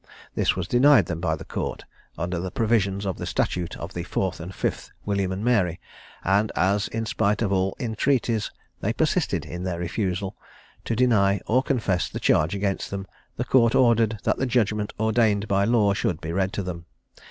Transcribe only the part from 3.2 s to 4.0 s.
statute of